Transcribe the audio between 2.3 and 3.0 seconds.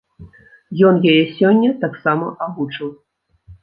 агучыў.